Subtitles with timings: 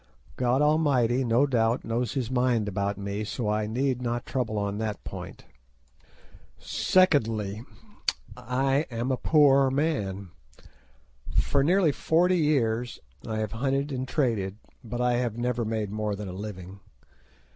[0.35, 4.79] God Almighty, no doubt, knows His mind about me, so I need not trouble on
[4.79, 5.45] that point.
[6.57, 7.61] Secondly,
[8.35, 10.31] I am a poor man.
[11.35, 16.15] For nearly forty years I have hunted and traded, but I have never made more
[16.15, 16.79] than a living.